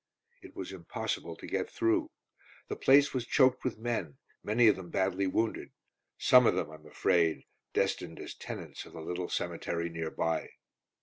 It 0.41 0.55
was 0.55 0.71
impossible 0.71 1.35
to 1.35 1.45
get 1.45 1.69
through. 1.69 2.09
The 2.69 2.75
place 2.75 3.13
was 3.13 3.27
choked 3.27 3.63
with 3.63 3.77
men, 3.77 4.17
many 4.43 4.67
of 4.67 4.75
them 4.75 4.89
badly 4.89 5.27
wounded; 5.27 5.73
some 6.17 6.47
of 6.47 6.55
them, 6.55 6.71
I'm 6.71 6.87
afraid, 6.87 7.43
destined 7.71 8.19
as 8.19 8.33
tenants 8.33 8.87
of 8.87 8.93
the 8.93 9.01
little 9.01 9.29
cemetery 9.29 9.89
near 9.91 10.09
by. 10.09 10.49